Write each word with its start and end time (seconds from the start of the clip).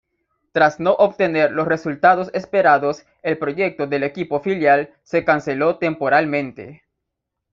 Tras 0.51 0.79
no 0.79 0.93
obtener 0.93 1.51
los 1.51 1.67
resultados 1.67 2.31
esperados 2.33 3.05
el 3.21 3.37
proyecto 3.37 3.85
del 3.85 4.01
equipo 4.01 4.39
filial 4.39 4.95
se 5.03 5.23
canceló 5.23 5.77
temporalmente. 5.77 6.81